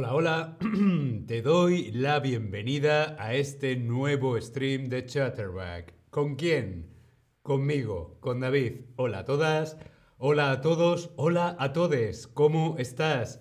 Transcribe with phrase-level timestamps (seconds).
[0.00, 0.58] Hola, hola,
[1.26, 5.92] te doy la bienvenida a este nuevo stream de Chatterback.
[6.10, 6.94] ¿Con quién?
[7.42, 8.74] Conmigo, con David.
[8.94, 9.76] Hola a todas,
[10.16, 12.28] hola a todos, hola a todes.
[12.28, 13.40] ¿Cómo estás?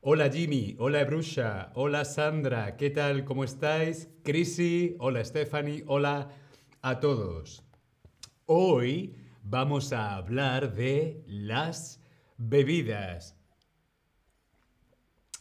[0.00, 3.24] Hola Jimmy, hola Brusha, hola Sandra, ¿qué tal?
[3.24, 4.10] ¿Cómo estáis?
[4.24, 6.30] Chrissy, hola Stephanie, hola
[6.80, 7.62] a todos.
[8.46, 9.14] Hoy
[9.44, 12.00] vamos a hablar de las
[12.38, 13.36] bebidas.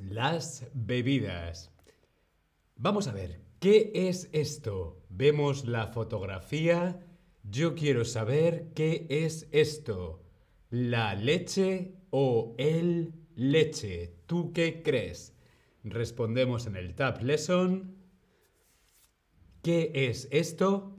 [0.00, 1.70] Las bebidas.
[2.76, 5.02] Vamos a ver, ¿qué es esto?
[5.08, 7.00] Vemos la fotografía.
[7.42, 10.22] Yo quiero saber qué es esto.
[10.70, 14.14] ¿La leche o el leche?
[14.26, 15.34] ¿Tú qué crees?
[15.84, 17.96] Respondemos en el Tab Lesson.
[19.62, 20.96] ¿Qué es esto?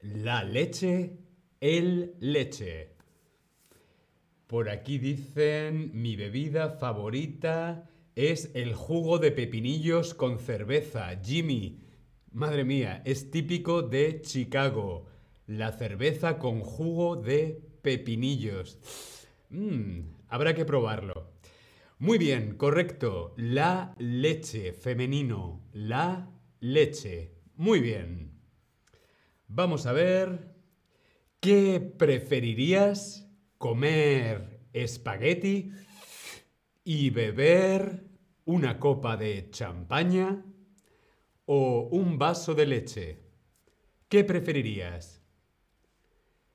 [0.00, 1.18] La leche,
[1.60, 2.96] el leche.
[4.46, 11.18] Por aquí dicen mi bebida favorita es el jugo de pepinillos con cerveza.
[11.22, 11.80] Jimmy,
[12.30, 15.06] madre mía, es típico de Chicago.
[15.46, 18.78] La cerveza con jugo de pepinillos.
[19.50, 21.32] Mmm, habrá que probarlo.
[21.98, 23.32] Muy bien, correcto.
[23.36, 25.60] La leche, femenino.
[25.72, 27.32] La leche.
[27.56, 28.32] Muy bien.
[29.46, 30.54] Vamos a ver.
[31.40, 33.28] ¿Qué preferirías?
[33.58, 35.70] ¿Comer espagueti?
[36.84, 38.04] Y beber
[38.44, 40.44] una copa de champaña
[41.46, 43.18] o un vaso de leche.
[44.08, 45.22] ¿Qué preferirías?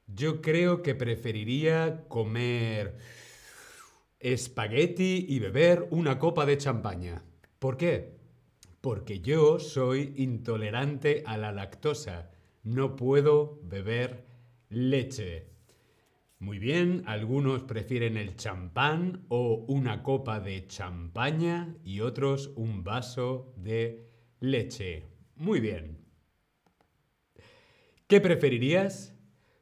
[0.07, 2.97] Yo creo que preferiría comer
[4.19, 7.23] espagueti y beber una copa de champaña.
[7.59, 8.17] ¿Por qué?
[8.81, 12.31] Porque yo soy intolerante a la lactosa.
[12.63, 14.25] No puedo beber
[14.69, 15.56] leche.
[16.39, 23.55] Muy bien, algunos prefieren el champán o una copa de champaña y otros un vaso
[23.57, 24.05] de
[24.39, 25.03] leche.
[25.35, 25.97] Muy bien.
[28.05, 29.15] ¿Qué preferirías?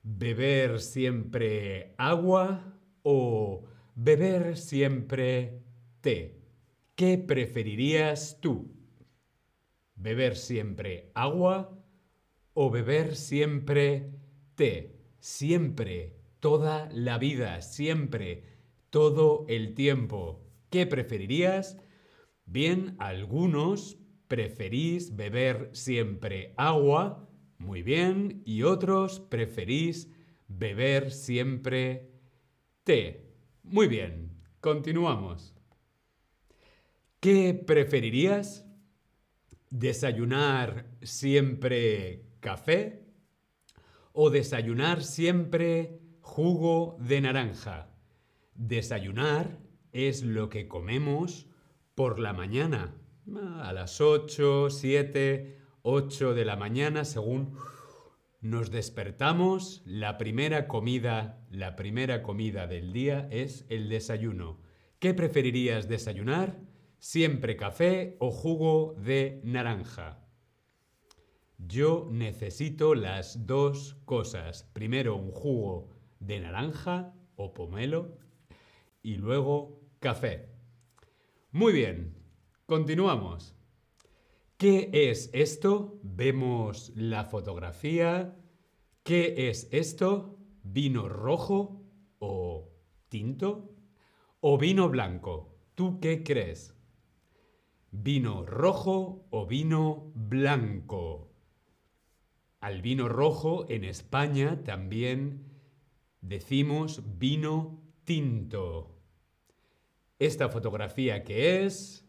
[0.04, 3.64] ¿Beber siempre agua o
[3.96, 5.64] beber siempre
[6.02, 6.42] té?
[6.96, 8.76] ¿Qué preferirías tú?
[9.96, 11.74] ¿Beber siempre agua
[12.54, 14.12] o beber siempre
[14.56, 15.00] té?
[15.20, 18.44] Siempre toda la vida, siempre,
[18.92, 20.46] todo el tiempo.
[20.70, 21.76] ¿Qué preferirías?
[22.46, 23.98] Bien, algunos
[24.28, 30.12] preferís beber siempre agua, muy bien, y otros preferís
[30.48, 32.12] beber siempre
[32.84, 33.34] té.
[33.64, 34.30] Muy bien,
[34.60, 35.56] continuamos.
[37.22, 38.68] ¿Qué preferirías?
[39.72, 43.04] ¿Desayunar siempre café?
[44.14, 46.05] ¿O desayunar siempre
[46.36, 47.88] Jugo de naranja.
[48.56, 49.58] Desayunar
[49.94, 51.48] es lo que comemos
[51.96, 52.94] por la mañana.
[53.62, 57.58] A las 8, 7, 8 de la mañana, según
[58.42, 64.60] nos despertamos, la primera comida, la primera comida del día es el desayuno.
[65.00, 66.60] ¿Qué preferirías desayunar?
[67.00, 70.28] ¿Siempre café o jugo de naranja?
[71.58, 74.70] Yo necesito las dos cosas.
[74.74, 75.95] Primero un jugo
[76.26, 78.18] de naranja o pomelo
[79.04, 80.50] y luego café.
[81.52, 82.16] Muy bien,
[82.66, 83.56] continuamos.
[84.58, 86.00] ¿Qué es esto?
[86.02, 88.36] Vemos la fotografía.
[89.04, 90.40] ¿Qué es esto?
[90.64, 91.84] ¿Vino rojo
[92.20, 92.72] o
[93.10, 93.76] tinto?
[94.40, 95.56] ¿O vino blanco?
[95.76, 96.76] ¿Tú qué crees?
[97.92, 101.32] ¿Vino rojo o vino blanco?
[102.62, 105.55] Al vino rojo en España también
[106.28, 109.00] decimos vino tinto.
[110.20, 112.02] Esta fotografía que es...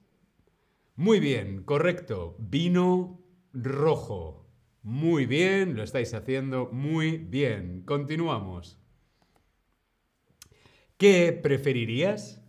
[0.95, 3.21] Muy bien, correcto, vino
[3.53, 4.47] rojo.
[4.83, 7.83] Muy bien, lo estáis haciendo muy bien.
[7.83, 8.79] Continuamos.
[10.97, 12.43] ¿Qué preferirías?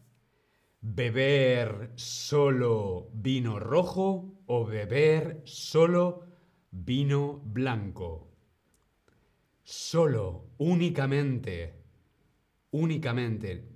[0.80, 6.24] ¿Beber solo vino rojo o beber solo
[6.72, 8.27] vino blanco?
[9.68, 11.74] Solo, únicamente,
[12.72, 13.68] únicamente,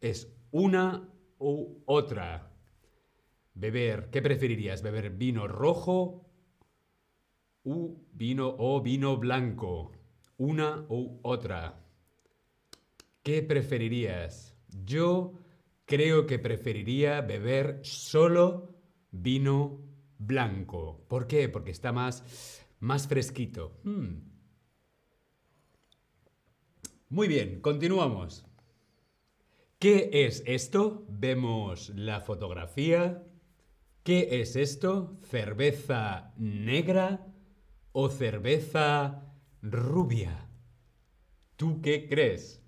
[0.00, 1.06] es una
[1.38, 2.50] u otra.
[3.52, 4.80] Beber, ¿qué preferirías?
[4.80, 6.26] ¿Beber vino rojo
[7.62, 9.92] u vino o vino blanco?
[10.38, 11.78] Una u otra.
[13.22, 14.56] ¿Qué preferirías?
[14.86, 15.34] Yo
[15.84, 18.74] creo que preferiría beber solo
[19.10, 19.78] vino
[20.16, 21.04] blanco.
[21.06, 21.50] ¿Por qué?
[21.50, 23.78] Porque está más, más fresquito.
[23.84, 24.33] Hmm.
[27.14, 28.44] Muy bien, continuamos.
[29.78, 31.06] ¿Qué es esto?
[31.08, 33.22] Vemos la fotografía.
[34.02, 35.16] ¿Qué es esto?
[35.22, 37.24] ¿Cerveza negra
[37.92, 39.32] o cerveza
[39.62, 40.48] rubia?
[41.54, 42.64] ¿Tú qué crees?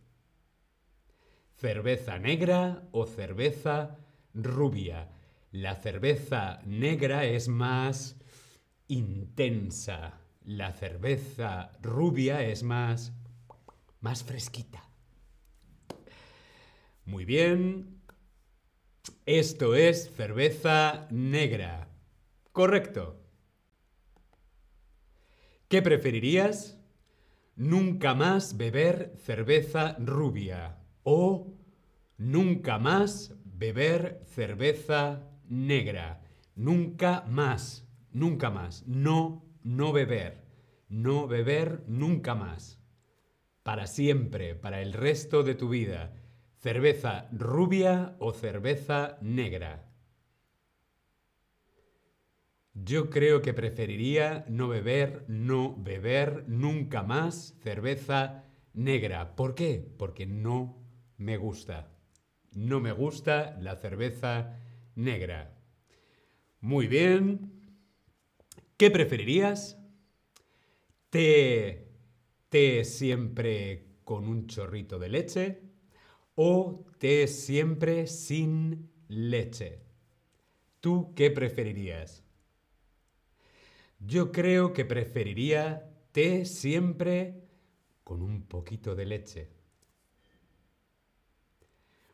[1.56, 3.99] ¿Cerveza negra o cerveza
[4.32, 5.10] rubia?
[5.50, 8.16] La cerveza negra es más
[8.87, 10.20] intensa.
[10.44, 13.12] La cerveza rubia es más
[14.06, 14.88] más fresquita.
[17.06, 18.03] Muy bien.
[19.25, 21.88] Esto es cerveza negra.
[22.53, 23.20] Correcto.
[25.67, 26.79] ¿Qué preferirías?
[27.56, 31.52] Nunca más beber cerveza rubia o
[32.17, 36.23] nunca más beber cerveza negra.
[36.55, 38.87] Nunca más, nunca más.
[38.87, 40.44] No, no beber.
[40.88, 42.79] No beber nunca más.
[43.66, 46.14] Para siempre, para el resto de tu vida.
[46.60, 49.90] ¿Cerveza rubia o cerveza negra?
[52.74, 59.34] Yo creo que preferiría no beber, no beber nunca más cerveza negra.
[59.34, 59.84] ¿Por qué?
[59.98, 60.78] Porque no
[61.16, 61.90] me gusta.
[62.52, 64.60] No me gusta la cerveza
[64.94, 65.58] negra.
[66.60, 67.50] Muy bien.
[68.76, 69.76] ¿Qué preferirías?
[71.10, 71.86] ¿Té,
[72.56, 75.61] té siempre con un chorrito de leche
[76.37, 79.82] o té siempre sin leche?
[80.81, 82.25] ¿Tú qué preferirías?
[83.99, 87.44] Yo creo que preferiría té siempre
[88.05, 89.50] con un poquito de leche.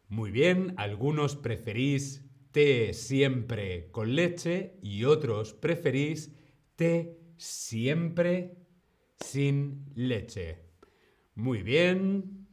[0.09, 6.33] Muy bien, algunos preferís té siempre con leche y otros preferís
[6.75, 8.62] té siempre
[9.25, 10.59] sin leche.
[11.35, 12.47] Muy bien.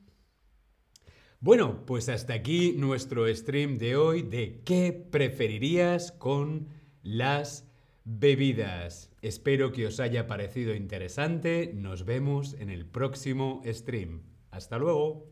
[1.41, 6.67] Bueno, pues hasta aquí nuestro stream de hoy de qué preferirías con
[7.01, 7.69] las
[8.03, 9.11] bebidas.
[9.21, 11.71] Espero que os haya parecido interesante.
[11.73, 14.23] Nos vemos en el próximo stream.
[14.51, 15.29] Hasta luego.